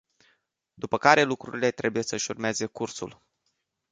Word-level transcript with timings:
După 0.73 0.97
care 0.97 1.23
lucrurile 1.23 1.71
trebuie 1.71 2.03
să 2.03 2.15
își 2.15 2.31
urmeze 2.31 2.65
cursul. 2.65 3.21